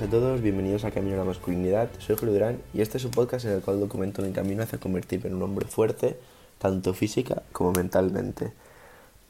buenas 0.00 0.14
a 0.14 0.20
todos, 0.20 0.42
bienvenidos 0.42 0.84
a 0.84 0.92
Camino 0.92 1.16
a 1.16 1.18
la 1.18 1.24
Masculinidad. 1.24 1.88
Soy 1.98 2.16
Julio 2.16 2.34
Durán 2.34 2.62
y 2.72 2.82
este 2.82 2.98
es 2.98 3.04
un 3.04 3.10
podcast 3.10 3.46
en 3.46 3.52
el 3.52 3.62
cual 3.62 3.80
documento 3.80 4.22
mi 4.22 4.30
camino 4.30 4.62
hacia 4.62 4.78
convertirme 4.78 5.28
en 5.28 5.34
un 5.34 5.42
hombre 5.42 5.66
fuerte, 5.66 6.16
tanto 6.58 6.94
física 6.94 7.42
como 7.50 7.72
mentalmente. 7.72 8.52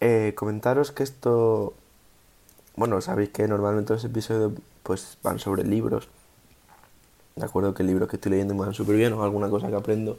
Eh, 0.02 0.34
comentaros 0.37 0.93
que 0.93 1.05
esto. 1.05 1.73
Bueno, 2.77 3.01
sabéis 3.01 3.30
que 3.30 3.48
normalmente 3.48 3.95
los 3.95 4.05
episodios 4.05 4.52
pues 4.83 5.16
van 5.23 5.39
sobre 5.39 5.65
libros. 5.65 6.09
De 7.37 7.46
acuerdo 7.46 7.73
que 7.73 7.82
libros 7.82 8.11
que 8.11 8.16
estoy 8.16 8.32
leyendo 8.32 8.53
me 8.53 8.61
van 8.61 8.75
súper 8.75 8.96
bien 8.96 9.14
o 9.14 9.25
alguna 9.25 9.48
cosa 9.48 9.69
que 9.69 9.77
aprendo. 9.77 10.19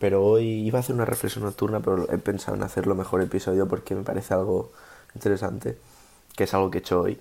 Pero 0.00 0.24
hoy 0.24 0.66
iba 0.66 0.78
a 0.78 0.80
hacer 0.80 0.96
una 0.96 1.04
reflexión 1.04 1.44
nocturna, 1.44 1.78
pero 1.78 2.10
he 2.12 2.18
pensado 2.18 2.56
en 2.56 2.64
hacerlo 2.64 2.96
mejor 2.96 3.22
episodio 3.22 3.68
porque 3.68 3.94
me 3.94 4.02
parece 4.02 4.34
algo 4.34 4.72
interesante, 5.14 5.78
que 6.34 6.44
es 6.44 6.54
algo 6.54 6.72
que 6.72 6.78
he 6.78 6.80
hecho 6.80 7.02
hoy 7.02 7.20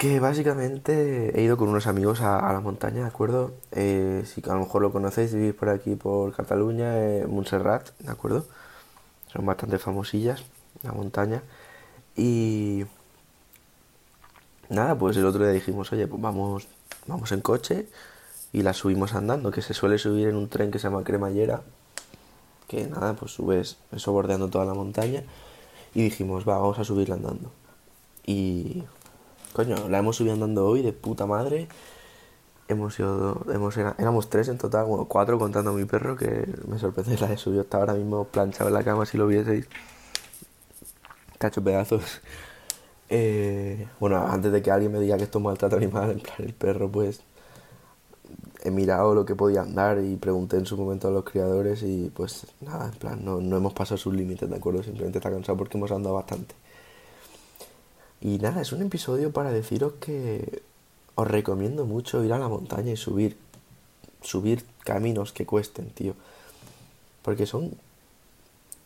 que 0.00 0.18
básicamente 0.18 1.38
he 1.38 1.42
ido 1.42 1.58
con 1.58 1.68
unos 1.68 1.86
amigos 1.86 2.22
a, 2.22 2.50
la 2.54 2.60
montaña, 2.60 3.02
¿de 3.02 3.06
acuerdo? 3.06 3.52
Eh, 3.70 4.22
si 4.24 4.40
a 4.48 4.54
lo 4.54 4.60
mejor 4.60 4.80
lo 4.80 4.92
conocéis, 4.92 5.34
vivís 5.34 5.52
por 5.52 5.68
aquí, 5.68 5.94
por 5.94 6.34
Cataluña, 6.34 6.96
eh, 6.98 7.26
Montserrat, 7.26 7.90
¿de 7.98 8.10
acuerdo? 8.10 8.46
Son 9.30 9.44
bastante 9.44 9.78
famosillas, 9.78 10.42
la 10.84 10.92
montaña. 10.92 11.42
Y 12.16 12.86
nada, 14.70 14.96
pues 14.96 15.18
el 15.18 15.26
otro 15.26 15.44
día 15.44 15.52
dijimos, 15.52 15.92
oye, 15.92 16.06
pues 16.06 16.22
vamos, 16.22 16.66
vamos 17.06 17.30
en 17.32 17.42
coche 17.42 17.86
y 18.54 18.62
la 18.62 18.72
subimos 18.72 19.12
andando, 19.12 19.50
que 19.50 19.60
se 19.60 19.74
suele 19.74 19.98
subir 19.98 20.28
en 20.28 20.36
un 20.36 20.48
tren 20.48 20.70
que 20.70 20.78
se 20.78 20.88
llama 20.88 21.04
cremallera, 21.04 21.60
que 22.68 22.86
nada, 22.86 23.12
pues 23.16 23.32
subes 23.32 23.76
eso 23.92 24.12
bordeando 24.12 24.48
toda 24.48 24.64
la 24.64 24.72
montaña. 24.72 25.24
Y 25.94 26.04
dijimos, 26.04 26.48
va, 26.48 26.56
vamos 26.56 26.78
a 26.78 26.84
subirla 26.84 27.16
andando. 27.16 27.52
Y 28.24 28.82
Coño, 29.52 29.88
la 29.88 29.98
hemos 29.98 30.16
subido 30.16 30.34
andando 30.34 30.66
hoy 30.66 30.82
de 30.82 30.92
puta 30.92 31.26
madre. 31.26 31.68
Hemos 32.68 32.98
ido, 33.00 33.44
hemos, 33.52 33.76
éramos 33.76 34.30
tres 34.30 34.48
en 34.48 34.58
total, 34.58 34.86
bueno, 34.86 35.06
cuatro 35.06 35.38
contando 35.38 35.70
a 35.70 35.74
mi 35.74 35.84
perro, 35.86 36.16
que 36.16 36.46
me 36.68 36.78
sorprende 36.78 37.18
la 37.18 37.32
he 37.32 37.36
subido 37.36 37.62
hasta 37.62 37.78
ahora 37.78 37.94
mismo 37.94 38.24
planchado 38.24 38.68
en 38.68 38.74
la 38.74 38.84
cama 38.84 39.06
si 39.06 39.18
lo 39.18 39.26
vieseis. 39.26 39.68
Cacho 41.38 41.62
pedazos. 41.62 42.20
Eh, 43.12 43.88
bueno, 43.98 44.24
antes 44.24 44.52
de 44.52 44.62
que 44.62 44.70
alguien 44.70 44.92
me 44.92 45.00
diga 45.00 45.16
que 45.16 45.24
esto 45.24 45.38
es 45.38 45.44
maltrato 45.44 45.74
animal, 45.74 46.12
en 46.12 46.20
plan 46.20 46.36
el 46.38 46.54
perro, 46.54 46.88
pues 46.88 47.22
he 48.62 48.70
mirado 48.70 49.16
lo 49.16 49.24
que 49.24 49.34
podía 49.34 49.62
andar 49.62 49.98
y 50.00 50.14
pregunté 50.14 50.58
en 50.58 50.66
su 50.66 50.76
momento 50.76 51.08
a 51.08 51.10
los 51.10 51.24
criadores 51.24 51.82
y 51.82 52.08
pues 52.14 52.46
nada, 52.60 52.86
en 52.86 52.98
plan, 53.00 53.24
no, 53.24 53.40
no 53.40 53.56
hemos 53.56 53.72
pasado 53.72 53.98
sus 53.98 54.14
límites, 54.14 54.48
¿de 54.48 54.54
acuerdo? 54.54 54.84
Simplemente 54.84 55.18
está 55.18 55.28
cansado 55.28 55.58
porque 55.58 55.76
hemos 55.76 55.90
andado 55.90 56.14
bastante. 56.14 56.54
Y 58.20 58.38
nada, 58.38 58.60
es 58.60 58.72
un 58.72 58.82
episodio 58.82 59.32
para 59.32 59.50
deciros 59.50 59.94
que 60.00 60.62
os 61.14 61.26
recomiendo 61.26 61.86
mucho 61.86 62.22
ir 62.22 62.32
a 62.32 62.38
la 62.38 62.48
montaña 62.48 62.92
y 62.92 62.96
subir. 62.96 63.36
Subir 64.22 64.64
caminos 64.84 65.32
que 65.32 65.46
cuesten, 65.46 65.90
tío. 65.90 66.14
Porque 67.22 67.46
son. 67.46 67.72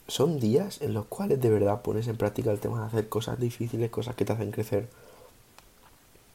Son 0.06 0.38
días 0.38 0.82
en 0.82 0.92
los 0.92 1.06
cuales 1.06 1.40
de 1.40 1.48
verdad 1.48 1.80
pones 1.80 2.08
en 2.08 2.18
práctica 2.18 2.52
el 2.52 2.60
tema 2.60 2.80
de 2.80 2.86
hacer 2.86 3.08
cosas 3.08 3.40
difíciles, 3.40 3.90
cosas 3.90 4.14
que 4.14 4.26
te 4.26 4.34
hacen 4.34 4.50
crecer. 4.50 4.86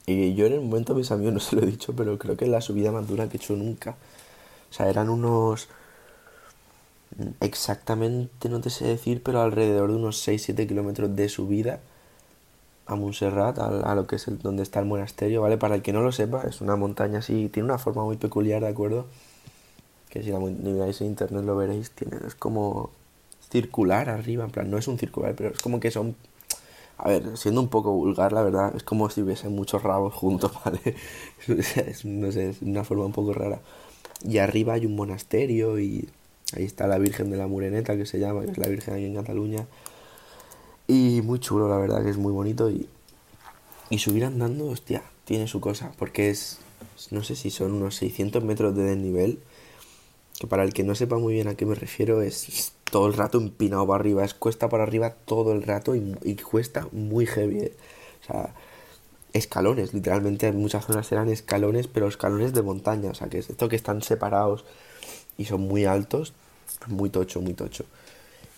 Y 0.07 0.33
yo 0.33 0.47
en 0.47 0.53
el 0.53 0.61
momento 0.61 0.93
a 0.93 0.95
mis 0.95 1.11
amigos 1.11 1.33
no 1.35 1.39
se 1.39 1.55
lo 1.55 1.61
he 1.61 1.67
dicho, 1.67 1.93
pero 1.95 2.17
creo 2.17 2.35
que 2.35 2.45
es 2.45 2.51
la 2.51 2.61
subida 2.61 2.91
más 2.91 3.07
dura 3.07 3.29
que 3.29 3.37
he 3.37 3.39
hecho 3.39 3.55
nunca. 3.55 3.95
O 4.71 4.73
sea, 4.73 4.89
eran 4.89 5.09
unos. 5.09 5.69
Exactamente, 7.41 8.49
no 8.49 8.59
te 8.59 8.69
sé 8.69 8.85
decir, 8.85 9.21
pero 9.23 9.41
alrededor 9.41 9.89
de 9.89 9.95
unos 9.97 10.27
6-7 10.27 10.67
kilómetros 10.67 11.15
de 11.15 11.29
subida 11.29 11.79
a 12.89 12.95
Montserrat, 12.95 13.59
a, 13.59 13.95
lo 13.95 14.07
que 14.07 14.15
es 14.15 14.27
el, 14.27 14.39
donde 14.39 14.63
está 14.63 14.79
el 14.79 14.85
monasterio, 14.85 15.41
¿vale? 15.41 15.57
Para 15.57 15.75
el 15.75 15.83
que 15.83 15.93
no 15.93 16.01
lo 16.01 16.11
sepa, 16.11 16.43
es 16.47 16.59
una 16.59 16.75
montaña 16.75 17.19
así, 17.19 17.47
tiene 17.49 17.65
una 17.65 17.77
forma 17.77 18.03
muy 18.03 18.17
peculiar, 18.17 18.61
¿de 18.61 18.69
acuerdo? 18.69 19.05
Que 20.09 20.23
si 20.23 20.31
la 20.31 20.39
miráis 20.39 20.99
en 21.01 21.07
internet 21.07 21.43
lo 21.45 21.55
veréis, 21.55 21.91
tiene, 21.91 22.17
es 22.25 22.33
como 22.33 22.89
circular 23.51 24.09
arriba, 24.09 24.43
en 24.43 24.51
plan, 24.51 24.71
no 24.71 24.77
es 24.79 24.87
un 24.87 24.97
circular, 24.97 25.35
pero 25.35 25.51
es 25.51 25.61
como 25.61 25.79
que 25.79 25.91
son, 25.91 26.15
a 26.97 27.09
ver, 27.09 27.37
siendo 27.37 27.61
un 27.61 27.69
poco 27.69 27.91
vulgar, 27.91 28.33
la 28.33 28.41
verdad, 28.41 28.73
es 28.75 28.81
como 28.81 29.09
si 29.11 29.21
hubiesen 29.21 29.53
muchos 29.53 29.83
rabos 29.83 30.15
juntos, 30.15 30.51
¿vale? 30.65 30.79
es, 31.47 32.05
no 32.05 32.31
sé, 32.31 32.49
es 32.49 32.61
una 32.63 32.83
forma 32.83 33.05
un 33.05 33.13
poco 33.13 33.33
rara. 33.33 33.59
Y 34.27 34.39
arriba 34.39 34.73
hay 34.73 34.87
un 34.87 34.95
monasterio 34.95 35.79
y 35.79 36.09
ahí 36.55 36.63
está 36.65 36.87
la 36.87 36.97
Virgen 36.97 37.29
de 37.29 37.37
la 37.37 37.45
Mureneta, 37.45 37.95
que 37.95 38.07
se 38.07 38.19
llama, 38.19 38.45
que 38.45 38.51
es 38.51 38.57
la 38.57 38.67
Virgen 38.67 38.95
ahí 38.95 39.05
en 39.05 39.13
Cataluña. 39.13 39.67
Y 40.89 41.21
muy 41.21 41.39
chulo, 41.39 41.69
la 41.69 41.77
verdad, 41.77 42.03
que 42.03 42.09
es 42.09 42.17
muy 42.17 42.33
bonito. 42.33 42.71
Y, 42.71 42.89
y 43.91 43.99
subir 43.99 44.25
andando, 44.25 44.65
hostia, 44.65 45.03
tiene 45.23 45.47
su 45.47 45.61
cosa. 45.61 45.91
Porque 45.99 46.31
es, 46.31 46.57
no 47.11 47.23
sé 47.23 47.35
si 47.35 47.51
son 47.51 47.73
unos 47.73 47.95
600 47.97 48.43
metros 48.43 48.75
de 48.75 48.83
desnivel. 48.83 49.39
Que 50.39 50.47
para 50.47 50.63
el 50.63 50.73
que 50.73 50.83
no 50.83 50.95
sepa 50.95 51.19
muy 51.19 51.35
bien 51.35 51.47
a 51.47 51.53
qué 51.53 51.67
me 51.67 51.75
refiero, 51.75 52.23
es 52.23 52.73
todo 52.89 53.05
el 53.05 53.13
rato 53.13 53.37
empinado 53.37 53.85
para 53.85 53.99
arriba. 53.99 54.25
Es 54.25 54.33
cuesta 54.33 54.67
para 54.67 54.81
arriba 54.81 55.11
todo 55.11 55.53
el 55.53 55.61
rato 55.61 55.93
y, 55.95 56.35
cuesta 56.37 56.87
muy 56.91 57.27
heavy. 57.27 57.59
Eh. 57.59 57.73
O 58.23 58.25
sea, 58.25 58.55
escalones, 59.33 59.93
literalmente 59.93 60.47
en 60.47 60.57
muchas 60.57 60.85
zonas 60.85 61.11
eran 61.11 61.29
escalones, 61.29 61.85
pero 61.85 62.07
escalones 62.07 62.53
de 62.53 62.63
montaña. 62.63 63.11
O 63.11 63.13
sea, 63.13 63.29
que 63.29 63.37
es 63.37 63.49
esto 63.51 63.69
que 63.69 63.75
están 63.75 64.01
separados 64.01 64.65
y 65.37 65.45
son 65.45 65.61
muy 65.61 65.85
altos. 65.85 66.33
Muy 66.87 67.11
tocho, 67.11 67.41
muy 67.41 67.53
tocho. 67.53 67.85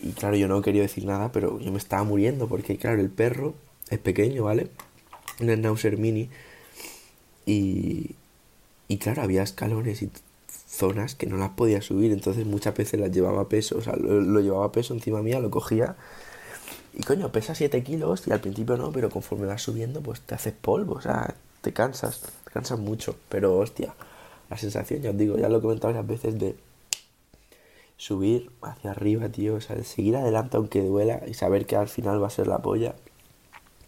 Y 0.01 0.13
claro, 0.13 0.35
yo 0.35 0.47
no 0.47 0.62
quería 0.62 0.81
decir 0.81 1.06
nada, 1.06 1.31
pero 1.31 1.59
yo 1.59 1.72
me 1.72 1.78
estaba 1.78 2.03
muriendo 2.03 2.47
porque, 2.47 2.78
claro, 2.78 3.00
el 3.00 3.09
perro 3.09 3.53
es 3.89 4.00
pequeño, 4.00 4.44
¿vale? 4.44 4.69
Un 5.39 5.50
Schnauzer 5.50 5.97
mini. 5.97 6.29
Y, 7.45 8.16
y 8.88 8.97
claro, 8.97 9.22
había 9.22 9.44
escalones 9.44 10.01
y 10.01 10.09
zonas 10.72 11.16
que 11.16 11.28
no 11.28 11.38
las 11.38 11.51
podía 11.51 11.81
subir, 11.81 12.11
entonces 12.11 12.45
muchas 12.45 12.75
veces 12.75 13.00
las 13.00 13.11
llevaba 13.11 13.50
peso, 13.50 13.78
o 13.78 13.81
sea, 13.81 13.95
lo, 13.95 14.40
llevaba 14.40 14.72
peso 14.72 14.94
encima 14.94 15.22
mía, 15.22 15.40
lo 15.40 15.51
cogía. 15.51 15.95
Y 16.94 17.03
coño, 17.03 17.31
pesa 17.31 17.56
7 17.56 17.84
kilos 17.84 18.28
y 18.28 18.31
al 18.31 18.41
principio 18.41 18.78
no, 18.78 18.91
pero 18.91 19.09
conforme 19.09 19.47
vas 19.47 19.61
subiendo, 19.61 20.01
pues 20.01 20.22
te 20.22 20.35
haces 20.35 20.53
polvo, 20.53 20.95
o 20.95 21.01
sea, 21.01 21.35
te 21.61 21.73
cansas, 21.73 22.22
te 22.22 22.51
cansas 22.51 22.79
mucho. 22.79 23.16
Pero 23.29 23.57
hostia, 23.57 23.94
la 24.50 24.57
sensación, 24.57 25.01
ya 25.01 25.11
os 25.11 25.17
digo, 25.17 25.38
ya 25.38 25.50
lo 25.50 25.59
he 25.59 25.61
comentado 25.61 25.94
varias 25.94 26.07
veces 26.07 26.40
de 26.40 26.56
subir 28.01 28.50
hacia 28.63 28.89
arriba, 28.89 29.29
tío, 29.29 29.53
o 29.53 29.62
sea, 29.62 29.84
seguir 29.84 30.16
adelante 30.16 30.57
aunque 30.57 30.81
duela 30.81 31.22
y 31.28 31.35
saber 31.35 31.67
que 31.67 31.75
al 31.75 31.88
final 31.88 32.22
va 32.22 32.25
a 32.25 32.31
ser 32.31 32.47
la 32.47 32.57
polla. 32.57 32.95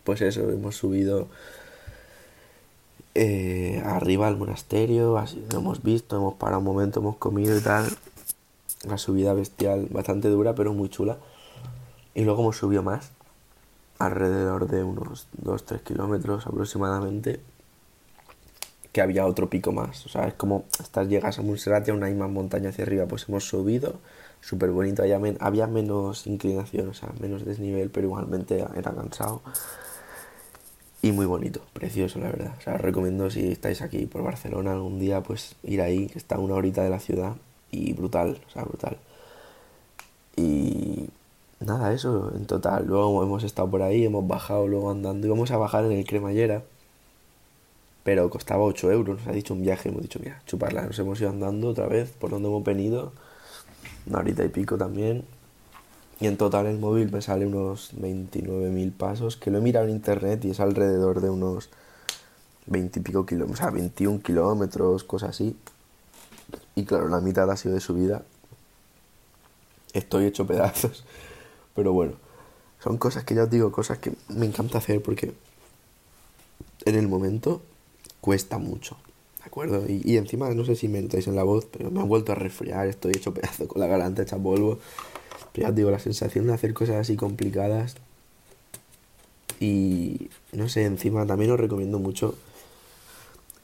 Pues 0.03 0.21
eso, 0.21 0.51
hemos 0.51 0.75
subido 0.75 1.29
eh, 3.15 3.81
arriba 3.83 4.27
al 4.27 4.37
monasterio, 4.37 5.17
así 5.17 5.43
lo 5.51 5.57
hemos 5.57 5.81
visto, 5.81 6.15
hemos 6.15 6.35
parado 6.35 6.59
un 6.59 6.65
momento, 6.65 6.99
hemos 6.99 7.17
comido 7.17 7.57
y 7.57 7.61
tal. 7.61 7.87
La 8.87 8.99
subida 8.99 9.33
bestial, 9.33 9.87
bastante 9.89 10.27
dura, 10.27 10.53
pero 10.53 10.73
muy 10.73 10.89
chula. 10.89 11.17
Y 12.13 12.23
luego 12.23 12.43
hemos 12.43 12.57
subido 12.57 12.83
más, 12.83 13.09
alrededor 13.97 14.67
de 14.67 14.83
unos 14.83 15.27
2-3 15.43 15.81
kilómetros 15.81 16.45
aproximadamente 16.45 17.39
que 18.93 19.01
había 19.01 19.25
otro 19.25 19.49
pico 19.49 19.73
más. 19.73 20.05
O 20.05 20.09
sea, 20.09 20.27
es 20.27 20.35
como 20.35 20.65
estás, 20.79 21.09
llegas 21.09 21.39
a 21.39 21.41
Montserrat 21.41 21.87
y 21.87 21.91
aún 21.91 22.03
hay 22.03 22.13
más 22.13 22.29
montaña 22.29 22.69
hacia 22.69 22.85
arriba. 22.85 23.07
Pues 23.07 23.27
hemos 23.27 23.43
subido, 23.45 23.95
súper 24.39 24.69
bonito. 24.71 25.03
Había, 25.03 25.67
menos 25.67 26.27
inclinación, 26.27 26.89
o 26.89 26.93
sea, 26.93 27.09
menos 27.19 27.43
desnivel, 27.43 27.89
pero 27.89 28.07
igualmente 28.07 28.63
era 28.75 28.93
cansado. 28.93 29.41
Y 31.01 31.11
muy 31.11 31.25
bonito, 31.25 31.61
precioso, 31.73 32.19
la 32.19 32.27
verdad. 32.27 32.53
Os 32.65 32.81
recomiendo 32.81 33.29
si 33.29 33.51
estáis 33.51 33.81
aquí 33.81 34.05
por 34.05 34.23
Barcelona 34.23 34.71
algún 34.73 34.99
día, 34.99 35.21
pues 35.21 35.55
ir 35.63 35.81
ahí, 35.81 36.07
que 36.07 36.19
está 36.19 36.35
a 36.35 36.39
una 36.39 36.53
horita 36.55 36.83
de 36.83 36.89
la 36.89 36.99
ciudad. 36.99 37.35
Y 37.71 37.93
brutal, 37.93 38.39
o 38.47 38.49
sea, 38.51 38.63
brutal. 38.63 38.97
Y 40.35 41.09
nada, 41.59 41.93
eso 41.93 42.31
en 42.35 42.45
total. 42.45 42.85
Luego 42.85 43.23
hemos 43.23 43.43
estado 43.43 43.69
por 43.71 43.81
ahí, 43.81 44.05
hemos 44.05 44.27
bajado 44.27 44.67
luego 44.67 44.91
andando. 44.91 45.25
Íbamos 45.25 45.49
a 45.51 45.57
bajar 45.57 45.85
en 45.85 45.93
el 45.93 46.05
cremallera 46.05 46.63
pero 48.03 48.29
costaba 48.29 48.63
8 48.63 48.91
euros. 48.91 49.19
Nos 49.19 49.27
ha 49.27 49.31
dicho 49.31 49.53
un 49.53 49.61
viaje, 49.61 49.89
hemos 49.89 50.01
dicho, 50.01 50.19
mira, 50.21 50.41
chuparla. 50.45 50.85
Nos 50.85 50.99
hemos 50.99 51.19
ido 51.19 51.29
andando 51.29 51.69
otra 51.69 51.87
vez 51.87 52.11
por 52.11 52.29
donde 52.31 52.49
hemos 52.49 52.63
venido, 52.63 53.13
una 54.05 54.19
horita 54.19 54.43
y 54.43 54.49
pico 54.49 54.77
también. 54.77 55.25
Y 56.19 56.27
en 56.27 56.37
total 56.37 56.67
el 56.67 56.79
móvil 56.79 57.11
me 57.11 57.21
sale 57.21 57.45
unos 57.45 57.93
29.000 57.95 58.93
pasos, 58.93 59.37
que 59.37 59.51
lo 59.51 59.57
he 59.57 59.61
mirado 59.61 59.87
en 59.87 59.91
internet 59.91 60.43
y 60.45 60.51
es 60.51 60.59
alrededor 60.59 61.21
de 61.21 61.29
unos 61.29 61.69
20 62.67 62.99
y 62.99 63.03
pico 63.03 63.25
kilómetros, 63.25 63.59
o 63.59 63.63
sea, 63.63 63.71
21 63.71 64.21
kilómetros, 64.21 65.03
cosas 65.03 65.31
así. 65.31 65.57
Y 66.75 66.85
claro, 66.85 67.07
la 67.07 67.19
mitad 67.19 67.49
ha 67.49 67.57
sido 67.57 67.73
de 67.73 67.81
subida. 67.81 68.23
Estoy 69.93 70.25
hecho 70.25 70.45
pedazos. 70.45 71.03
Pero 71.75 71.93
bueno, 71.93 72.13
son 72.81 72.97
cosas 72.97 73.23
que 73.23 73.35
ya 73.35 73.43
os 73.43 73.49
digo, 73.49 73.71
cosas 73.71 73.97
que 73.97 74.13
me 74.29 74.45
encanta 74.45 74.77
hacer 74.77 75.01
porque 75.01 75.33
en 76.85 76.95
el 76.95 77.07
momento 77.07 77.61
cuesta 78.23 78.57
mucho, 78.57 78.95
¿de 79.39 79.43
acuerdo? 79.43 79.83
Y, 79.85 80.15
encima, 80.15 80.49
no 80.51 80.63
sé 80.63 80.77
si 80.77 80.87
me 80.87 81.01
notáis 81.01 81.27
en 81.27 81.35
la 81.35 81.43
voz, 81.43 81.65
pero 81.65 81.91
me 81.91 81.99
han 81.99 82.07
vuelto 82.07 82.31
a 82.31 82.35
resfriar, 82.35 82.87
estoy 82.87 83.11
hecho 83.11 83.33
pedazo 83.33 83.67
con 83.67 83.81
la 83.81 83.87
garganta 83.87 84.21
hecha 84.21 84.37
polvo. 84.37 84.79
Pero 85.51 85.67
ya 85.67 85.69
os 85.71 85.75
digo, 85.75 85.91
la 85.91 85.99
sensación 85.99 86.47
de 86.47 86.53
hacer 86.53 86.73
cosas 86.73 86.95
así 86.95 87.17
complicadas. 87.17 87.97
Y 89.59 90.29
no 90.53 90.69
sé, 90.69 90.85
encima 90.85 91.25
también 91.25 91.51
os 91.51 91.59
recomiendo 91.59 91.99
mucho 91.99 92.35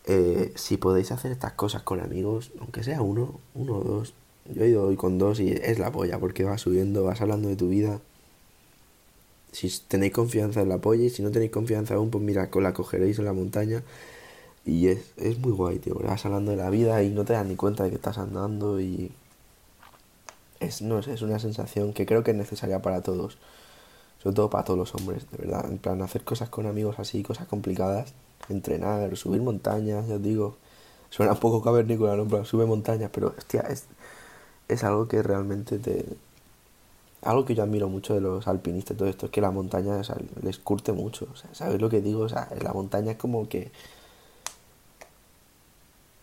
eh, 0.08 0.52
si 0.56 0.76
podéis 0.76 1.14
hacer 1.14 1.32
estas 1.32 1.54
cosas 1.54 1.84
con 1.84 2.02
amigos, 2.02 2.52
aunque 2.60 2.84
sea 2.84 3.02
uno, 3.02 3.40
uno 3.56 3.78
o 3.78 3.84
dos, 3.84 4.14
yo 4.54 4.66
he 4.66 4.68
ido 4.68 4.88
hoy 4.88 4.98
con 4.98 5.18
dos 5.20 5.40
y 5.40 5.52
es 5.54 5.80
la 5.80 5.90
polla, 5.90 6.20
porque 6.20 6.44
vas 6.44 6.60
subiendo, 6.60 7.06
vas 7.06 7.22
hablando 7.22 7.48
de 7.48 7.56
tu 7.56 7.70
vida. 7.70 8.02
Si 9.54 9.72
tenéis 9.88 10.12
confianza 10.12 10.62
en 10.62 10.68
la 10.70 10.82
y 10.96 11.10
si 11.10 11.24
no 11.24 11.32
tenéis 11.32 11.52
confianza 11.52 11.96
aún, 11.96 12.10
pues 12.12 12.22
mira, 12.22 12.50
la 12.54 12.74
cogeréis 12.74 13.20
en 13.20 13.26
la 13.26 13.34
montaña. 13.34 13.84
Y 14.70 14.88
es, 14.88 15.14
es 15.18 15.40
muy 15.40 15.52
guay, 15.52 15.80
tío. 15.80 15.96
Vas 15.96 16.24
hablando 16.26 16.52
de 16.52 16.58
la 16.58 16.70
vida 16.70 17.02
y 17.02 17.10
no 17.10 17.26
te 17.26 17.34
das 17.34 17.44
ni 17.44 17.56
cuenta 17.56 17.84
de 17.84 17.90
que 17.90 17.96
estás 17.96 18.20
andando 18.20 18.80
y... 18.80 19.12
Es, 20.60 20.84
no 20.84 21.00
es 21.00 21.22
una 21.24 21.40
sensación 21.40 21.94
que 21.94 22.06
creo 22.06 22.24
que 22.24 22.32
es 22.32 22.38
necesaria 22.38 22.80
para 22.80 23.02
todos. 23.02 23.40
Sobre 24.22 24.36
todo 24.36 24.50
para 24.52 24.66
todos 24.66 24.78
los 24.78 24.94
hombres, 24.94 25.26
de 25.32 25.38
verdad. 25.38 25.66
En 25.72 25.80
plan, 25.80 26.00
hacer 26.04 26.24
cosas 26.24 26.50
con 26.50 26.68
amigos 26.68 27.00
así, 27.00 27.24
cosas 27.24 27.48
complicadas. 27.48 28.14
Entrenar, 28.48 29.18
subir 29.18 29.42
montañas, 29.42 30.08
ya 30.08 30.16
os 30.16 30.22
digo. 30.22 30.56
Suena 31.10 31.32
un 31.32 31.40
poco 31.40 31.64
cavernícola, 31.64 32.16
¿no? 32.16 32.28
Pero 32.28 32.46
sube 32.46 32.68
montañas, 32.68 33.10
pero 33.12 33.34
hostia, 33.36 33.62
es, 33.62 33.86
es 34.68 34.84
algo 34.84 35.08
que 35.08 35.24
realmente 35.24 35.80
te... 35.80 36.06
Algo 37.24 37.44
que 37.44 37.56
yo 37.56 37.64
admiro 37.64 37.90
mucho 37.90 38.14
de 38.14 38.22
los 38.22 38.48
alpinistas, 38.48 38.96
todo 38.96 39.10
esto, 39.10 39.26
es 39.26 39.32
que 39.32 39.42
la 39.42 39.50
montaña 39.50 40.00
les 40.44 40.60
curte 40.60 40.92
mucho. 40.92 41.28
O 41.34 41.36
sea, 41.36 41.50
¿sabes 41.54 41.82
lo 41.82 41.90
que 41.90 42.02
digo? 42.02 42.22
O 42.22 42.30
sea, 42.30 42.50
la 42.62 42.72
montaña 42.72 43.14
es 43.14 43.18
como 43.18 43.50
que 43.50 43.72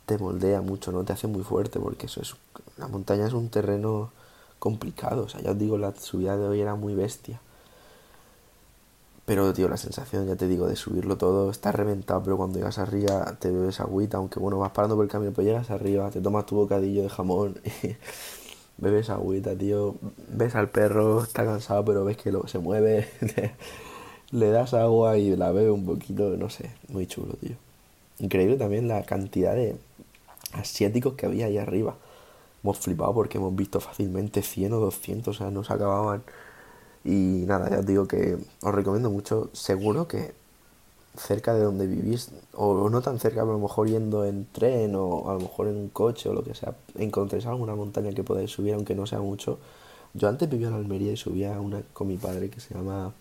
te 0.07 0.19
moldea 0.19 0.63
mucho, 0.63 0.93
¿no? 0.93 1.05
Te 1.05 1.13
hace 1.13 1.27
muy 1.27 1.43
fuerte, 1.43 1.79
porque 1.81 2.07
eso 2.07 2.23
es... 2.23 2.35
La 2.79 2.89
montaña 2.89 3.27
es 3.27 3.33
un 3.33 3.49
terreno 3.49 4.11
complicado. 4.59 5.25
O 5.25 5.29
sea, 5.29 5.41
ya 5.41 5.53
os 5.53 5.59
digo, 5.59 5.79
la 5.79 5.95
subida 5.95 6.37
de 6.37 6.47
hoy 6.49 6.61
era 6.61 6.75
muy 6.75 6.95
bestia. 6.95 7.41
Pero, 9.27 9.53
tío, 9.53 9.69
la 9.69 9.77
sensación, 9.77 10.27
ya 10.29 10.37
te 10.37 10.47
digo, 10.47 10.69
de 10.69 10.77
subirlo 10.77 11.17
todo, 11.19 11.51
está 11.51 11.73
reventado, 11.73 12.23
pero 12.23 12.37
cuando 12.37 12.59
llegas 12.59 12.79
arriba 12.79 13.37
te 13.41 13.51
bebes 13.51 13.81
agüita, 13.81 14.19
aunque 14.19 14.39
bueno, 14.39 14.59
vas 14.59 14.71
parando 14.71 14.95
por 14.95 15.05
el 15.05 15.11
camino, 15.11 15.33
pues 15.33 15.47
llegas 15.47 15.71
arriba, 15.71 16.11
te 16.11 16.21
tomas 16.21 16.47
tu 16.47 16.55
bocadillo 16.55 17.03
de 17.03 17.09
jamón 17.09 17.57
y 17.65 17.97
bebes 18.79 19.11
agüita, 19.11 19.57
tío, 19.57 19.97
ves 20.29 20.55
al 20.55 20.69
perro, 20.71 21.25
está 21.25 21.45
cansado, 21.45 21.85
pero 21.85 22.05
ves 22.05 22.17
que 22.17 22.31
lo, 22.31 22.47
se 22.47 22.61
mueve, 22.61 23.09
le, 24.31 24.51
das 24.51 24.75
agua 24.75 25.19
y 25.19 25.35
la 25.35 25.51
bebe 25.51 25.73
un 25.73 25.85
poquito, 25.87 26.37
no 26.37 26.49
sé, 26.49 26.71
muy 26.89 27.09
chulo, 27.09 27.35
tío. 27.35 27.57
Increíble 28.21 28.57
también 28.57 28.87
la 28.87 29.03
cantidad 29.03 29.57
de 29.57 29.77
asiáticos 30.59 31.15
que 31.15 31.27
había 31.27 31.47
ahí 31.47 31.59
arriba. 31.59 31.97
Hemos 32.63 32.79
flipado 32.79 33.15
porque 33.15 33.39
hemos 33.39 33.55
visto 33.55 33.81
fácilmente 33.81 34.43
100 34.43 34.73
o 34.75 34.81
200, 34.81 35.35
o 35.37 35.39
sea, 35.39 35.51
no 35.51 35.65
se 35.65 35.73
acababan 35.73 36.23
y 37.05 37.45
nada, 37.47 37.71
ya 37.71 37.79
os 37.79 37.87
digo 37.87 38.09
que 38.09 38.37
os 38.63 38.75
recomiendo 38.75 39.11
mucho, 39.11 39.49
seguro 39.53 40.09
que 40.09 40.35
cerca 41.17 41.55
de 41.55 41.63
donde 41.63 41.87
vivís, 41.87 42.31
o 42.53 42.91
no 42.91 43.01
tan 43.01 43.19
cerca, 43.21 43.41
pero 43.43 43.53
a 43.53 43.55
lo 43.55 43.61
mejor 43.61 43.89
yendo 43.89 44.25
en 44.25 44.47
tren 44.53 44.95
o 44.97 45.31
a 45.31 45.35
lo 45.35 45.41
mejor 45.41 45.69
en 45.69 45.77
un 45.77 45.89
coche 45.89 46.29
o 46.29 46.35
lo 46.35 46.43
que 46.43 46.55
sea, 46.55 46.75
encontréis 46.97 47.47
alguna 47.47 47.75
montaña 47.75 48.13
que 48.13 48.25
podáis 48.25 48.51
subir, 48.51 48.75
aunque 48.75 48.95
no 48.95 49.07
sea 49.07 49.21
mucho. 49.21 49.59
Yo 50.15 50.29
antes 50.29 50.49
vivía 50.51 50.69
en 50.69 50.75
Almería 50.75 51.13
y 51.13 51.17
subía 51.17 51.61
una 51.61 51.83
con 51.93 52.09
mi 52.09 52.17
padre 52.17 52.51
que 52.51 52.61
se 52.61 52.75
llama. 52.75 53.13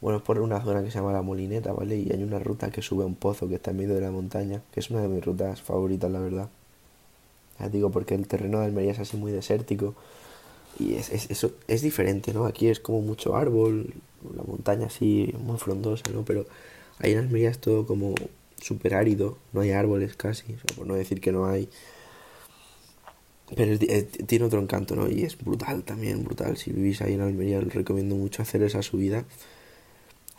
Bueno, 0.00 0.18
es 0.18 0.24
por 0.24 0.38
una 0.40 0.60
zona 0.62 0.82
que 0.82 0.90
se 0.90 0.98
llama 0.98 1.12
La 1.12 1.22
Molineta, 1.22 1.72
¿vale? 1.72 1.96
Y 1.96 2.12
hay 2.12 2.22
una 2.22 2.38
ruta 2.38 2.70
que 2.70 2.82
sube 2.82 3.02
a 3.04 3.06
un 3.06 3.14
pozo 3.14 3.48
que 3.48 3.54
está 3.56 3.70
en 3.70 3.78
medio 3.78 3.94
de 3.94 4.02
la 4.02 4.10
montaña, 4.10 4.62
que 4.72 4.80
es 4.80 4.90
una 4.90 5.00
de 5.00 5.08
mis 5.08 5.24
rutas 5.24 5.62
favoritas, 5.62 6.10
la 6.10 6.20
verdad. 6.20 6.48
Ya 7.58 7.68
digo, 7.68 7.90
porque 7.90 8.14
el 8.14 8.26
terreno 8.28 8.60
de 8.60 8.66
Almería 8.66 8.92
es 8.92 8.98
así 8.98 9.16
muy 9.16 9.32
desértico 9.32 9.94
y 10.78 10.94
es, 10.94 11.10
es, 11.10 11.30
eso 11.30 11.52
es 11.68 11.82
diferente, 11.82 12.34
¿no? 12.34 12.44
Aquí 12.46 12.68
es 12.68 12.80
como 12.80 13.00
mucho 13.00 13.36
árbol, 13.36 13.94
la 14.36 14.42
montaña 14.42 14.86
así 14.86 15.34
muy 15.40 15.58
frondosa, 15.58 16.04
¿no? 16.12 16.24
Pero 16.24 16.46
ahí 16.98 17.12
en 17.12 17.18
Almería 17.18 17.50
es 17.50 17.58
todo 17.58 17.86
como 17.86 18.14
súper 18.60 18.94
árido, 18.94 19.38
no 19.52 19.60
hay 19.60 19.70
árboles 19.72 20.16
casi, 20.16 20.44
o 20.52 20.58
sea, 20.58 20.76
por 20.76 20.86
no 20.86 20.94
decir 20.94 21.20
que 21.20 21.32
no 21.32 21.46
hay. 21.46 21.68
Pero 23.54 23.78
tiene 24.26 24.44
otro 24.44 24.60
encanto, 24.60 24.96
¿no? 24.96 25.08
Y 25.08 25.22
es 25.22 25.38
brutal 25.38 25.84
también, 25.84 26.24
brutal. 26.24 26.56
Si 26.56 26.72
vivís 26.72 27.00
ahí 27.00 27.14
en 27.14 27.20
Almería, 27.20 27.58
os 27.60 27.72
recomiendo 27.72 28.16
mucho 28.16 28.42
hacer 28.42 28.62
esa 28.62 28.82
subida. 28.82 29.24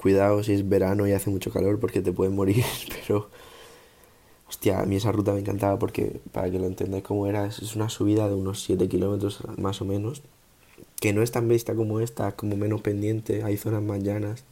Cuidado 0.02 0.44
si 0.44 0.54
es 0.54 0.68
verano 0.68 1.08
y 1.08 1.14
hace 1.14 1.30
mucho 1.30 1.52
calor 1.52 1.80
porque 1.80 2.02
te 2.02 2.12
pueden 2.12 2.36
morir, 2.36 2.64
pero 3.08 3.30
Hostia, 4.50 4.80
a 4.80 4.86
mí 4.86 4.96
esa 4.96 5.12
ruta 5.12 5.34
me 5.34 5.40
encantaba 5.40 5.78
porque, 5.78 6.22
para 6.32 6.50
que 6.50 6.60
lo 6.60 6.68
entendáis 6.68 7.04
cómo 7.04 7.28
era, 7.28 7.46
es 7.48 7.76
una 7.76 7.90
subida 7.90 8.30
de 8.30 8.36
unos 8.36 8.64
7 8.64 8.88
kilómetros 8.88 9.40
más 9.58 9.82
o 9.82 9.86
menos, 9.86 10.22
que 11.02 11.14
no 11.14 11.22
es 11.22 11.32
tan 11.32 11.48
vista 11.50 11.76
como 11.76 12.00
esta, 12.02 12.34
como 12.34 12.58
menos 12.58 12.82
pendiente, 12.82 13.44
hay 13.44 13.58
zonas 13.58 13.84
más 13.84 14.04
llanas, 14.04 14.46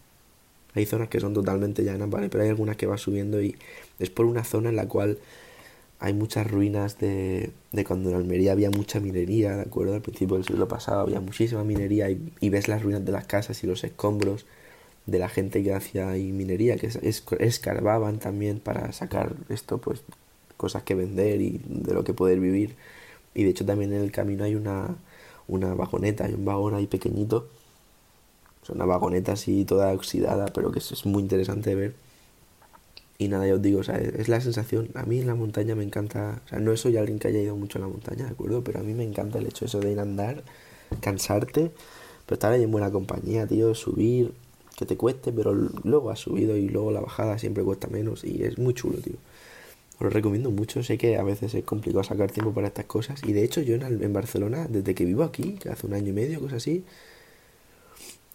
hay 0.76 0.86
zonas 0.86 1.10
que 1.10 1.20
son 1.22 1.34
totalmente 1.34 1.84
llanas, 1.84 2.10
¿vale? 2.10 2.30
Pero 2.30 2.44
hay 2.44 2.50
algunas 2.50 2.78
que 2.78 2.88
va 2.88 2.98
subiendo 2.98 3.42
y 3.42 3.58
es 4.00 4.10
por 4.10 4.26
una 4.26 4.44
zona 4.44 4.70
en 4.70 4.78
la 4.78 4.88
cual 4.88 5.20
hay 6.00 6.14
muchas 6.14 6.50
ruinas 6.50 7.00
de, 7.00 7.52
de 7.72 7.86
cuando 7.86 8.10
en 8.12 8.18
Almería 8.18 8.54
había 8.54 8.72
mucha 8.72 9.00
minería, 9.00 9.56
¿de 9.58 9.64
acuerdo? 9.64 9.96
Al 9.96 10.02
principio 10.02 10.36
del 10.38 10.46
siglo 10.46 10.68
pasado 10.68 11.02
había 11.02 11.22
muchísima 11.22 11.64
minería 11.64 12.10
y, 12.10 12.34
y 12.42 12.50
ves 12.50 12.68
las 12.68 12.84
ruinas 12.84 13.06
de 13.06 13.12
las 13.14 13.26
casas 13.28 13.64
y 13.64 13.68
los 13.68 13.84
escombros 13.84 14.46
de 15.06 15.20
la 15.20 15.30
gente 15.30 15.64
que 15.64 15.74
hacía 15.74 16.08
minería, 16.08 16.78
que 16.78 16.88
es, 16.88 17.24
escarbaban 17.40 18.20
también 18.20 18.60
para 18.60 18.92
sacar 18.92 19.36
esto, 19.50 19.78
pues 19.80 20.02
cosas 20.58 20.84
que 20.84 20.96
vender 20.96 21.42
y 21.42 21.62
de 21.66 21.94
lo 21.94 22.04
que 22.04 22.14
poder 22.14 22.40
vivir. 22.40 22.76
Y 23.34 23.44
de 23.44 23.50
hecho 23.50 23.66
también 23.66 23.94
en 23.94 24.02
el 24.02 24.12
camino 24.12 24.44
hay 24.46 24.56
una, 24.56 24.96
una 25.48 25.74
vagoneta, 25.74 26.26
hay 26.26 26.34
un 26.34 26.46
vagón 26.46 26.74
ahí 26.74 26.88
pequeñito. 26.88 27.48
Es 28.64 28.70
una 28.70 28.86
vagoneta 28.86 29.34
así 29.34 29.66
toda 29.66 29.94
oxidada, 29.94 30.48
pero 30.48 30.72
que 30.72 30.80
es, 30.80 31.06
muy 31.06 31.22
interesante 31.22 31.72
de 31.72 31.76
ver. 31.76 31.96
Y 33.18 33.28
nada, 33.30 33.48
yo 33.48 33.56
os 33.56 33.62
digo, 33.62 33.80
o 33.80 33.84
sea, 33.84 33.98
es 33.98 34.28
la 34.28 34.42
sensación, 34.42 34.90
a 34.96 35.04
mí 35.04 35.20
en 35.20 35.28
la 35.28 35.36
montaña 35.36 35.74
me 35.76 35.84
encanta, 35.86 36.42
o 36.46 36.50
sea, 36.50 36.60
no 36.60 36.76
soy 36.76 36.98
alguien 36.98 37.18
que 37.18 37.30
haya 37.30 37.40
ido 37.40 37.56
mucho 37.56 37.78
a 37.78 37.82
la 37.82 37.88
montaña, 37.88 38.26
¿de 38.26 38.32
acuerdo? 38.32 38.62
Pero 38.64 38.80
a 38.80 38.84
mí 38.84 38.94
me 38.94 39.06
encanta 39.06 39.38
el 39.38 39.46
hecho 39.48 39.66
eso 39.66 39.80
de 39.80 39.92
ir 39.92 40.00
a 40.00 40.02
andar, 40.02 40.44
cansarte, 41.00 41.72
pero 42.26 42.34
estar 42.34 42.52
ahí 42.52 42.64
en 42.64 42.72
buena 42.72 42.92
compañía, 42.92 43.48
tío, 43.48 43.74
subir, 43.74 44.34
que 44.78 44.86
te 44.86 44.98
cueste, 44.98 45.32
pero 45.32 45.54
luego 45.54 46.10
has 46.10 46.20
subido 46.20 46.58
y 46.58 46.68
luego 46.68 46.92
la 46.92 47.00
bajada 47.00 47.38
siempre 47.38 47.64
cuesta 47.64 47.88
menos 47.88 48.24
y 48.24 48.44
es 48.44 48.58
muy 48.58 48.74
chulo, 48.74 48.98
tío. 48.98 49.16
Os 49.96 50.02
lo 50.02 50.10
recomiendo 50.10 50.52
mucho, 50.52 50.84
sé 50.84 50.98
que 50.98 51.18
a 51.18 51.24
veces 51.24 51.54
es 51.56 51.64
complicado 51.64 52.04
sacar 52.04 52.30
tiempo 52.30 52.54
para 52.54 52.68
estas 52.68 52.86
cosas 52.86 53.22
y 53.24 53.32
de 53.32 53.44
hecho 53.44 53.62
yo 53.62 53.76
en, 53.76 54.14
Barcelona, 54.14 54.68
desde 54.70 54.94
que 54.94 55.06
vivo 55.06 55.24
aquí, 55.24 55.54
que 55.54 55.70
hace 55.70 55.88
un 55.88 55.94
año 55.94 56.10
y 56.10 56.14
medio, 56.14 56.42
cosas 56.42 56.58
así, 56.58 56.84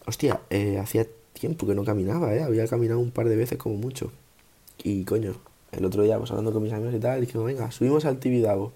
hostia, 0.07 0.41
eh, 0.51 0.79
hacía 0.79 1.07
tiempo 1.35 1.67
que 1.67 1.75
no 1.75 1.85
caminaba, 1.85 2.35
¿eh? 2.35 2.43
había 2.43 2.67
caminado 2.67 3.01
un 3.01 3.11
par 3.11 3.29
de 3.29 3.37
veces 3.37 3.59
como 3.59 3.77
mucho. 3.77 4.11
Y 4.83 5.05
coño, 5.05 5.35
el 5.73 5.85
otro 5.85 6.03
día, 6.03 6.19
pues 6.19 6.31
hablando 6.31 6.53
con 6.53 6.63
mis 6.63 6.73
amigos 6.73 6.95
y 6.95 6.99
tal, 7.01 7.21
dijimos, 7.21 7.47
venga, 7.47 7.71
subimos 7.71 8.05
al 8.07 8.19
Tibidabo. 8.19 8.73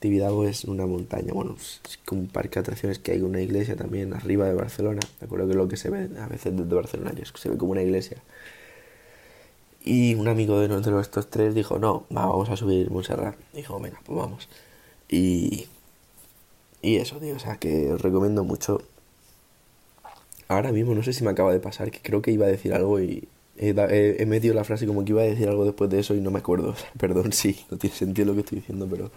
Tibidabo 0.00 0.46
es 0.46 0.64
una 0.64 0.86
montaña, 0.86 1.32
bueno, 1.32 1.56
es 1.58 1.98
como 2.04 2.22
un 2.22 2.28
parque 2.28 2.54
de 2.56 2.60
atracciones 2.60 2.98
que 2.98 3.12
hay 3.12 3.22
una 3.22 3.40
iglesia 3.40 3.76
también 3.76 4.12
arriba 4.12 4.46
de 4.46 4.54
Barcelona. 4.54 5.00
De 5.20 5.26
acuerdo 5.26 5.48
que 5.48 5.54
lo 5.54 5.68
que 5.68 5.76
se 5.76 5.90
ve 5.90 6.08
a 6.20 6.26
veces 6.26 6.56
desde 6.56 6.74
Barcelona 6.74 7.12
se 7.34 7.48
ve 7.48 7.56
como 7.56 7.72
una 7.72 7.82
iglesia. 7.82 8.18
Y 9.84 10.16
un 10.16 10.26
amigo 10.28 10.60
de 10.60 10.68
nosotros, 10.68 11.00
estos 11.02 11.30
tres, 11.30 11.54
dijo, 11.54 11.78
no, 11.78 12.06
vamos 12.10 12.50
a 12.50 12.56
subir 12.56 12.90
Montserrat. 12.90 13.36
Dijo, 13.54 13.78
venga, 13.80 14.00
pues 14.04 14.18
vamos. 14.18 14.48
Y, 15.08 15.68
y 16.82 16.96
eso, 16.96 17.18
tío, 17.18 17.36
o 17.36 17.38
sea, 17.38 17.56
que 17.56 17.92
os 17.92 18.00
recomiendo 18.00 18.44
mucho. 18.44 18.82
Ahora 20.48 20.72
mismo 20.72 20.94
no 20.94 21.02
sé 21.02 21.12
si 21.12 21.24
me 21.24 21.30
acaba 21.30 21.52
de 21.52 21.60
pasar, 21.60 21.90
que 21.90 22.00
creo 22.02 22.20
que 22.20 22.32
iba 22.32 22.46
a 22.46 22.48
decir 22.48 22.74
algo 22.74 23.00
y 23.00 23.28
he, 23.58 24.16
he, 24.18 24.26
metido 24.26 24.54
la 24.54 24.64
frase 24.64 24.86
como 24.86 25.04
que 25.04 25.12
iba 25.12 25.22
a 25.22 25.24
decir 25.24 25.48
algo 25.48 25.64
después 25.64 25.88
de 25.90 26.00
eso 26.00 26.14
y 26.14 26.20
no 26.20 26.30
me 26.30 26.40
acuerdo. 26.40 26.74
perdón, 26.98 27.32
sí, 27.32 27.64
no 27.70 27.78
tiene 27.78 27.96
sentido 27.96 28.26
lo 28.26 28.34
que 28.34 28.40
estoy 28.40 28.58
diciendo, 28.58 28.88
pero 28.90 29.10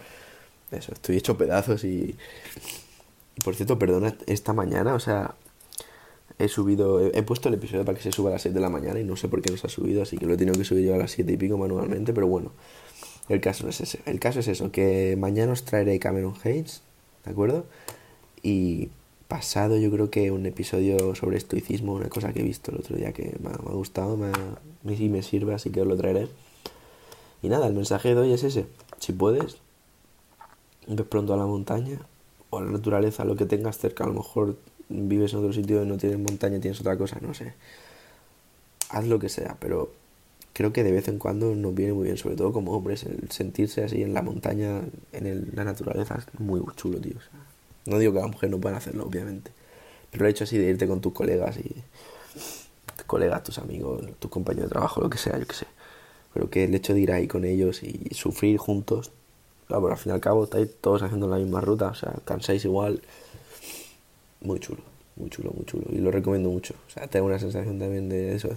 eso, 0.72 0.92
estoy 0.92 1.16
hecho 1.16 1.36
pedazos 1.36 1.84
y... 1.84 2.16
y 3.36 3.40
por 3.44 3.54
cierto, 3.54 3.78
perdona, 3.78 4.14
esta 4.26 4.52
mañana, 4.52 4.94
o 4.94 5.00
sea, 5.00 5.34
he 6.38 6.48
subido, 6.48 7.00
he, 7.00 7.22
puesto 7.22 7.48
el 7.48 7.54
episodio 7.54 7.84
para 7.84 7.96
que 7.96 8.02
se 8.02 8.12
suba 8.12 8.30
a 8.30 8.32
las 8.32 8.42
6 8.42 8.54
de 8.54 8.60
la 8.60 8.70
mañana 8.70 8.98
y 8.98 9.04
no 9.04 9.16
sé 9.16 9.28
por 9.28 9.42
qué 9.42 9.50
no 9.50 9.58
se 9.58 9.66
ha 9.66 9.70
subido, 9.70 10.02
así 10.02 10.16
que 10.16 10.26
lo 10.26 10.34
he 10.34 10.36
tenido 10.36 10.56
que 10.56 10.64
subir 10.64 10.86
yo 10.86 10.94
a 10.94 10.98
las 10.98 11.10
7 11.10 11.30
y 11.30 11.36
pico 11.36 11.58
manualmente, 11.58 12.14
pero 12.14 12.26
bueno, 12.26 12.52
el 13.28 13.40
caso 13.40 13.68
es 13.68 13.80
ese. 13.80 14.00
El 14.06 14.18
caso 14.20 14.40
es 14.40 14.48
eso, 14.48 14.72
que 14.72 15.16
mañana 15.18 15.52
os 15.52 15.64
traeré 15.64 15.98
Cameron 15.98 16.34
Hayes, 16.42 16.82
¿de 17.24 17.30
acuerdo? 17.30 17.66
Y 18.42 18.88
pasado 19.28 19.76
yo 19.76 19.90
creo 19.90 20.10
que 20.10 20.30
un 20.30 20.46
episodio 20.46 21.14
sobre 21.14 21.36
estoicismo, 21.36 21.92
una 21.92 22.08
cosa 22.08 22.32
que 22.32 22.40
he 22.40 22.42
visto 22.42 22.72
el 22.72 22.78
otro 22.78 22.96
día 22.96 23.12
que 23.12 23.36
me 23.40 23.50
ha, 23.50 23.56
gustado, 23.72 24.16
me, 24.16 24.32
me, 24.82 25.08
me 25.08 25.22
sirve, 25.22 25.54
así 25.54 25.70
que 25.70 25.82
os 25.82 25.86
lo 25.86 25.96
traeré. 25.96 26.28
Y 27.42 27.48
nada, 27.48 27.66
el 27.66 27.74
mensaje 27.74 28.14
de 28.14 28.20
hoy 28.20 28.32
es 28.32 28.44
ese. 28.44 28.66
Si 28.98 29.12
puedes, 29.12 29.58
ves 30.86 31.06
pronto 31.06 31.34
a 31.34 31.36
la 31.36 31.46
montaña 31.46 31.98
o 32.50 32.58
a 32.58 32.62
la 32.62 32.70
naturaleza, 32.70 33.24
lo 33.24 33.36
que 33.36 33.46
tengas 33.46 33.78
cerca. 33.78 34.04
A 34.04 34.06
lo 34.08 34.14
mejor 34.14 34.56
vives 34.88 35.32
en 35.32 35.38
otro 35.40 35.52
sitio 35.52 35.82
y 35.82 35.86
no 35.86 35.96
tienes 35.96 36.18
montaña, 36.18 36.60
tienes 36.60 36.80
otra 36.80 36.96
cosa, 36.96 37.18
no 37.20 37.34
sé. 37.34 37.54
Haz 38.90 39.06
lo 39.06 39.18
que 39.18 39.28
sea, 39.28 39.56
pero 39.60 39.92
creo 40.52 40.72
que 40.72 40.82
de 40.82 40.92
vez 40.92 41.08
en 41.08 41.18
cuando 41.18 41.54
nos 41.54 41.74
viene 41.74 41.92
muy 41.92 42.04
bien, 42.04 42.16
sobre 42.16 42.36
todo 42.36 42.52
como 42.52 42.72
hombres, 42.72 43.04
el 43.04 43.30
sentirse 43.30 43.84
así 43.84 44.02
en 44.02 44.14
la 44.14 44.22
montaña, 44.22 44.82
en 45.12 45.50
la 45.54 45.64
naturaleza, 45.64 46.18
es 46.18 46.40
muy 46.40 46.60
chulo, 46.76 47.00
tío. 47.00 47.14
no 47.86 47.98
digo 47.98 48.12
que 48.12 48.20
la 48.20 48.26
mujer 48.26 48.50
no 48.50 48.58
puedan 48.58 48.76
hacerlo, 48.76 49.06
obviamente, 49.06 49.52
pero 50.10 50.24
el 50.24 50.30
hecho 50.32 50.44
así 50.44 50.58
de 50.58 50.68
irte 50.68 50.86
con 50.88 51.00
tus 51.00 51.12
colegas 51.12 51.56
y 51.58 51.74
tus 52.96 53.04
colegas, 53.06 53.44
tus 53.44 53.58
amigos, 53.58 54.04
tus 54.18 54.30
compañeros 54.30 54.70
de 54.70 54.72
trabajo, 54.72 55.00
lo 55.00 55.08
que 55.08 55.18
sea, 55.18 55.38
yo 55.38 55.46
que 55.46 55.54
sé. 55.54 55.66
Pero 56.34 56.50
que 56.50 56.64
el 56.64 56.74
hecho 56.74 56.94
de 56.94 57.00
ir 57.00 57.12
ahí 57.12 57.26
con 57.26 57.44
ellos 57.44 57.82
y 57.82 58.10
sufrir 58.14 58.56
juntos, 58.58 59.12
claro, 59.70 59.92
al 59.92 59.98
fin 59.98 60.10
y 60.10 60.14
al 60.14 60.20
cabo 60.20 60.44
estáis 60.44 60.68
todos 60.80 61.02
haciendo 61.02 61.28
la 61.28 61.36
misma 61.36 61.60
ruta, 61.60 61.88
o 61.88 61.94
sea, 61.94 62.12
cansáis 62.24 62.64
igual. 62.64 63.00
Muy 64.40 64.58
chulo, 64.58 64.82
muy 65.16 65.30
chulo, 65.30 65.52
muy 65.52 65.64
chulo. 65.64 65.84
Y 65.90 65.98
lo 65.98 66.10
recomiendo 66.10 66.50
mucho. 66.50 66.74
O 66.88 66.90
sea, 66.90 67.06
tengo 67.06 67.26
una 67.26 67.38
sensación 67.38 67.78
también 67.78 68.08
de 68.08 68.34
eso, 68.34 68.48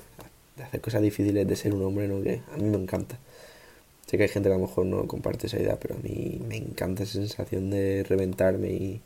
de 0.56 0.64
hacer 0.64 0.82
cosas 0.82 1.02
difíciles, 1.02 1.48
de 1.48 1.56
ser 1.56 1.74
un 1.74 1.84
hombre, 1.84 2.08
¿no? 2.08 2.22
Que 2.24 2.42
a 2.54 2.58
mí 2.58 2.64
me 2.64 2.78
encanta. 2.78 3.18
Sé 4.08 4.18
que 4.18 4.24
hay 4.24 4.30
gente 4.30 4.50
que 4.50 4.56
a 4.56 4.58
lo 4.58 4.66
mejor 4.66 4.86
no 4.86 5.08
comparte 5.08 5.48
esa 5.48 5.60
idea, 5.60 5.78
pero 5.80 5.96
a 5.96 5.98
mí 6.00 6.42
me 6.48 6.58
encanta 6.58 7.04
esa 7.04 7.14
sensación 7.14 7.70
de 7.70 8.04
reventarme 8.08 8.70
y, 8.70 9.02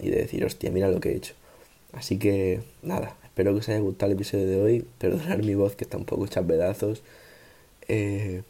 y 0.00 0.10
de 0.10 0.16
decir, 0.16 0.44
hostia, 0.44 0.70
mira 0.70 0.88
lo 0.88 1.00
que 1.00 1.10
he 1.10 1.16
hecho. 1.16 1.34
Así 1.92 2.18
que, 2.18 2.60
nada, 2.82 3.16
espero 3.24 3.52
que 3.52 3.58
os 3.60 3.68
haya 3.68 3.80
gustado 3.80 4.10
el 4.12 4.16
episodio 4.16 4.46
de 4.46 4.60
hoy. 4.60 4.86
Perdonar 4.98 5.42
mi 5.42 5.54
voz 5.54 5.76
que 5.76 5.84
está 5.84 5.96
un 5.96 6.04
poco 6.04 6.26
hecha 6.26 6.42
pedazos. 6.42 7.02
Eh, 7.88 8.42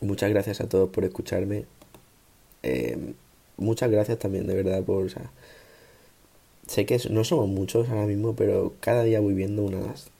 muchas 0.00 0.30
gracias 0.30 0.60
a 0.60 0.68
todos 0.68 0.90
por 0.90 1.04
escucharme. 1.04 1.64
Eh, 2.62 3.14
muchas 3.56 3.90
gracias 3.90 4.18
también, 4.18 4.46
de 4.46 4.54
verdad, 4.54 4.82
por... 4.82 5.08
Sé 6.66 6.86
que 6.86 6.98
no 7.10 7.24
somos 7.24 7.48
muchos 7.48 7.88
ahora 7.90 8.06
mismo, 8.06 8.34
pero 8.34 8.72
cada 8.80 9.02
día 9.02 9.20
voy 9.20 9.34
viendo 9.34 9.62
unas 9.64 10.10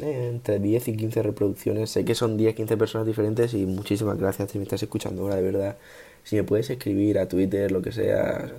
eh, 0.00 0.28
entre 0.30 0.58
10 0.58 0.88
y 0.88 0.96
15 0.96 1.22
reproducciones. 1.22 1.90
Sé 1.90 2.04
que 2.04 2.14
son 2.14 2.36
10, 2.36 2.54
15 2.54 2.76
personas 2.76 3.06
diferentes 3.06 3.54
y 3.54 3.66
muchísimas 3.66 4.18
gracias 4.18 4.50
si 4.50 4.58
me 4.58 4.64
estás 4.64 4.82
escuchando 4.82 5.22
ahora, 5.22 5.36
de 5.36 5.42
verdad. 5.42 5.76
Si 6.24 6.36
me 6.36 6.44
puedes 6.44 6.70
escribir 6.70 7.18
a 7.18 7.28
Twitter, 7.28 7.72
lo 7.72 7.82
que 7.82 7.92
sea, 7.92 8.52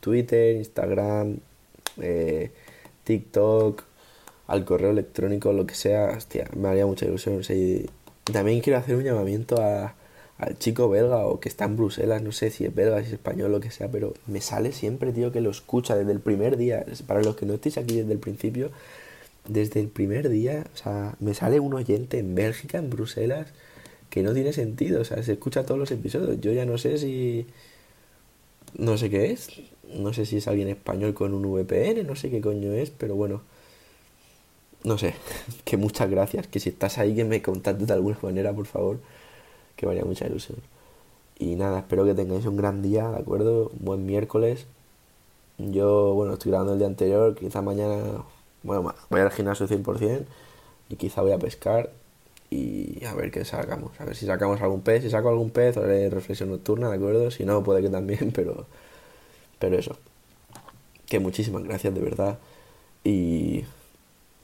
Twitter, 0.00 0.56
Instagram, 0.56 1.38
eh, 2.00 2.50
TikTok, 3.04 3.82
al 4.46 4.64
correo 4.64 4.90
electrónico, 4.90 5.52
lo 5.52 5.66
que 5.66 5.74
sea, 5.74 6.14
hostia, 6.16 6.48
me 6.56 6.68
haría 6.68 6.86
mucha 6.86 7.06
ilusión. 7.06 7.42
También 8.32 8.60
quiero 8.60 8.78
hacer 8.78 8.96
un 8.96 9.04
llamamiento 9.04 9.60
a, 9.60 9.94
al 10.38 10.58
chico 10.58 10.88
belga 10.88 11.26
o 11.26 11.40
que 11.40 11.48
está 11.48 11.64
en 11.64 11.76
Bruselas, 11.76 12.22
no 12.22 12.32
sé 12.32 12.50
si 12.50 12.64
es 12.64 12.74
belga, 12.74 13.00
si 13.00 13.08
es 13.08 13.12
español, 13.14 13.52
lo 13.52 13.60
que 13.60 13.70
sea, 13.70 13.90
pero 13.90 14.14
me 14.26 14.40
sale 14.40 14.72
siempre, 14.72 15.12
tío, 15.12 15.32
que 15.32 15.40
lo 15.40 15.50
escucha 15.50 15.96
desde 15.96 16.12
el 16.12 16.20
primer 16.20 16.56
día. 16.56 16.84
Para 17.06 17.22
los 17.22 17.36
que 17.36 17.46
no 17.46 17.54
estéis 17.54 17.78
aquí 17.78 17.96
desde 17.96 18.12
el 18.12 18.18
principio, 18.18 18.70
desde 19.48 19.80
el 19.80 19.88
primer 19.88 20.28
día, 20.28 20.64
o 20.74 20.76
sea, 20.76 21.16
me 21.20 21.34
sale 21.34 21.60
un 21.60 21.74
oyente 21.74 22.18
en 22.18 22.34
Bélgica, 22.34 22.78
en 22.78 22.90
Bruselas, 22.90 23.48
que 24.10 24.22
no 24.22 24.32
tiene 24.34 24.52
sentido, 24.52 25.02
o 25.02 25.04
sea, 25.04 25.22
se 25.22 25.32
escucha 25.32 25.64
todos 25.64 25.78
los 25.78 25.90
episodios. 25.90 26.40
Yo 26.40 26.52
ya 26.52 26.64
no 26.66 26.78
sé 26.78 26.98
si... 26.98 27.46
No 28.76 28.98
sé 28.98 29.08
qué 29.10 29.30
es, 29.30 29.50
no 29.94 30.12
sé 30.12 30.26
si 30.26 30.38
es 30.38 30.48
alguien 30.48 30.68
español 30.68 31.14
con 31.14 31.32
un 31.34 31.44
VPN, 31.44 32.04
no 32.06 32.16
sé 32.16 32.30
qué 32.30 32.40
coño 32.40 32.72
es, 32.72 32.90
pero 32.90 33.14
bueno. 33.14 33.42
No 34.84 34.98
sé, 34.98 35.14
que 35.64 35.76
muchas 35.76 36.10
gracias, 36.10 36.46
que 36.46 36.60
si 36.60 36.68
estás 36.70 36.98
ahí 36.98 37.14
que 37.16 37.24
me 37.24 37.42
contactes 37.42 37.88
de 37.88 37.94
alguna 37.94 38.18
manera, 38.22 38.52
por 38.52 38.66
favor, 38.66 39.00
que 39.76 39.86
me 39.86 40.02
mucha 40.04 40.26
ilusión. 40.26 40.58
Y 41.38 41.56
nada, 41.56 41.80
espero 41.80 42.04
que 42.04 42.14
tengáis 42.14 42.46
un 42.46 42.56
gran 42.56 42.82
día, 42.82 43.10
¿de 43.10 43.18
acuerdo? 43.18 43.70
Un 43.78 43.84
buen 43.84 44.06
miércoles. 44.06 44.66
Yo, 45.58 46.14
bueno, 46.14 46.34
estoy 46.34 46.50
grabando 46.50 46.74
el 46.74 46.78
día 46.78 46.88
anterior, 46.88 47.34
quizá 47.34 47.62
mañana 47.62 48.24
bueno, 48.64 48.94
voy 49.10 49.20
al 49.20 49.30
gimnasio 49.30 49.68
100% 49.68 50.24
y 50.88 50.96
quizá 50.96 51.20
voy 51.22 51.32
a 51.32 51.38
pescar 51.38 51.90
y 52.50 53.04
a 53.04 53.14
ver 53.14 53.30
qué 53.30 53.44
sacamos. 53.44 53.92
A 54.00 54.04
ver 54.06 54.16
si 54.16 54.26
sacamos 54.26 54.60
algún 54.62 54.80
pez. 54.80 55.02
Si 55.04 55.10
saco 55.10 55.28
algún 55.28 55.50
pez, 55.50 55.76
haré 55.76 56.10
reflexión 56.10 56.50
nocturna, 56.50 56.88
¿de 56.90 56.96
acuerdo? 56.96 57.30
Si 57.30 57.44
no, 57.44 57.62
puede 57.62 57.82
que 57.82 57.90
también, 57.90 58.32
pero, 58.34 58.66
pero 59.58 59.78
eso. 59.78 59.96
Que 61.06 61.20
muchísimas 61.20 61.62
gracias, 61.64 61.94
de 61.94 62.00
verdad. 62.00 62.38
Y 63.04 63.64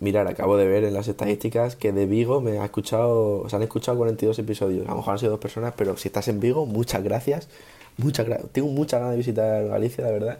mirar, 0.00 0.26
acabo 0.26 0.56
de 0.56 0.66
ver 0.66 0.84
en 0.84 0.94
las 0.94 1.08
estadísticas 1.08 1.76
que 1.76 1.92
de 1.92 2.06
Vigo 2.06 2.40
me 2.40 2.58
ha 2.58 2.64
escuchado, 2.64 3.48
se 3.48 3.56
han 3.56 3.62
escuchado 3.62 3.98
42 3.98 4.38
episodios. 4.38 4.86
A 4.86 4.90
lo 4.90 4.96
mejor 4.96 5.12
han 5.12 5.18
sido 5.18 5.32
dos 5.32 5.40
personas, 5.40 5.74
pero 5.76 5.96
si 5.96 6.08
estás 6.08 6.28
en 6.28 6.40
Vigo, 6.40 6.66
muchas 6.66 7.02
gracias. 7.02 7.48
Muchas 7.96 8.26
gracias. 8.26 8.50
Tengo 8.52 8.68
muchas 8.68 9.00
ganas 9.00 9.12
de 9.12 9.18
visitar 9.18 9.66
Galicia, 9.66 10.04
la 10.04 10.10
verdad. 10.10 10.38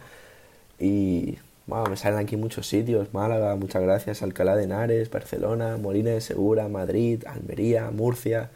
Y 0.78 1.36
me 1.88 1.96
salen 1.96 2.18
aquí 2.18 2.36
muchos 2.36 2.66
sitios, 2.66 3.14
Málaga, 3.14 3.54
muchas 3.54 3.82
gracias, 3.82 4.22
Alcalá 4.22 4.56
de 4.56 4.64
Henares, 4.64 5.10
Barcelona, 5.10 5.76
Molina 5.76 6.10
de 6.10 6.20
Segura, 6.20 6.68
Madrid, 6.68 7.22
Almería, 7.26 7.90
Murcia, 7.90 8.50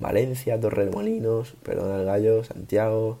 Valencia, 0.00 0.60
Torremolinos, 0.60 1.54
perdón 1.62 2.00
el 2.00 2.06
gallo, 2.06 2.42
Santiago, 2.42 3.18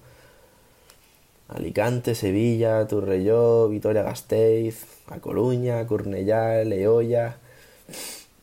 Alicante, 1.48 2.14
Sevilla, 2.14 2.86
Turrelló, 2.86 3.68
Vitoria 3.68 4.02
Gasteiz, 4.02 4.86
A 5.08 5.18
Coruña, 5.18 5.86
Cornellá, 5.86 6.64
Leoya, 6.64 7.38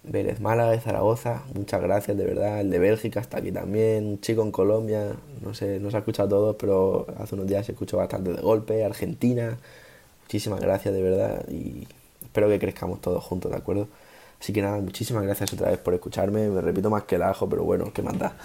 Vélez 0.04 0.40
Málaga 0.40 0.80
Zaragoza, 0.80 1.44
muchas 1.54 1.82
gracias 1.82 2.18
de 2.18 2.26
verdad, 2.26 2.62
el 2.62 2.70
de 2.70 2.80
Bélgica 2.80 3.20
está 3.20 3.38
aquí 3.38 3.52
también, 3.52 4.06
un 4.06 4.22
chico 4.22 4.42
en 4.42 4.52
Colombia, 4.52 5.16
no 5.42 5.54
sé, 5.54 5.80
no 5.80 5.92
se 5.92 5.98
ha 5.98 6.00
escuchado 6.00 6.30
todo, 6.30 6.58
pero 6.58 7.08
hace 7.20 7.36
unos 7.36 7.48
días 7.48 7.66
se 7.66 7.74
escuchó 7.74 7.98
bastante 7.98 8.34
de 8.34 8.42
golpe, 8.42 8.84
Argentina, 8.84 9.58
Muchísimas 10.24 10.62
gracias 10.62 10.94
de 10.94 11.02
verdad 11.04 11.46
y 11.48 11.88
espero 12.22 12.50
que 12.50 12.58
crezcamos 12.58 13.02
todos 13.02 13.24
juntos, 13.24 13.52
¿de 13.52 13.58
acuerdo? 13.58 13.88
Así 14.40 14.52
que 14.52 14.64
nada, 14.64 14.78
muchísimas 14.78 15.24
gracias 15.24 15.54
otra 15.54 15.70
vez 15.70 15.78
por 15.78 15.94
escucharme. 15.94 16.50
Me 16.50 16.60
repito 16.60 16.90
más 16.90 17.04
que 17.04 17.16
el 17.16 17.24
ajo, 17.24 17.48
pero 17.48 17.64
bueno, 17.64 17.94
¿qué 17.94 18.02
más 18.02 18.18
da? 18.18 18.36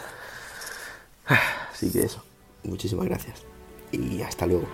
Así 1.72 1.90
que 1.90 2.02
eso, 2.02 2.22
muchísimas 2.64 3.06
gracias. 3.06 3.57
Y 3.92 4.22
hasta 4.22 4.46
luego. 4.46 4.68